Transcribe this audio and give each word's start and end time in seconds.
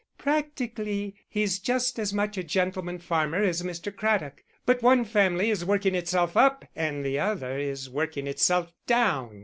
Practically 0.17 1.13
he's 1.29 1.59
just 1.59 1.99
as 1.99 2.11
much 2.11 2.35
a 2.35 2.43
gentleman 2.43 2.97
farmer 2.97 3.43
as 3.43 3.61
Mr. 3.61 3.95
Craddock; 3.95 4.43
but 4.65 4.81
one 4.81 5.05
family 5.05 5.51
is 5.51 5.63
working 5.63 5.93
itself 5.93 6.35
up 6.35 6.65
and 6.75 7.05
the 7.05 7.19
other 7.19 7.59
is 7.59 7.87
working 7.87 8.25
itself 8.25 8.73
down. 8.87 9.39